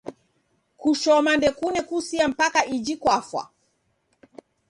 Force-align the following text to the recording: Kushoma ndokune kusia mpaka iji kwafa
Kushoma 0.81 1.31
ndokune 1.37 1.81
kusia 1.89 2.27
mpaka 2.33 2.59
iji 2.65 2.95
kwafa 3.01 3.43